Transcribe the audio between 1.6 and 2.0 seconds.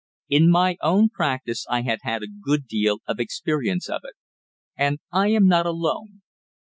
I had